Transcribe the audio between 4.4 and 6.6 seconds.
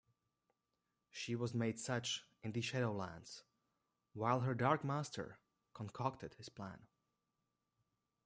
dark Master concocted his